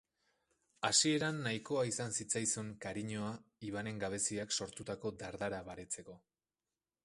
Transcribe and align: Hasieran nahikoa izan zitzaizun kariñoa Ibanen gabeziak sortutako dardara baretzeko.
Hasieran 0.87 1.41
nahikoa 1.47 1.83
izan 1.89 2.15
zitzaizun 2.23 2.71
kariñoa 2.87 3.29
Ibanen 3.69 4.03
gabeziak 4.07 4.59
sortutako 4.61 5.15
dardara 5.23 5.61
baretzeko. 5.71 6.21